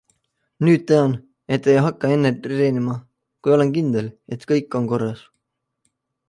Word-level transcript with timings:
Nüüd 0.67 0.83
tean, 0.91 1.11
et 1.57 1.69
ei 1.73 1.83
hakka 1.87 2.09
enne 2.15 2.31
treenima, 2.47 2.95
kui 3.43 3.55
olen 3.57 3.75
kindel, 3.77 4.09
et 4.37 4.49
kõik 4.53 4.79
on 4.81 4.89
korras. 4.95 5.23